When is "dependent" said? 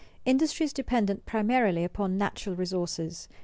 0.73-1.27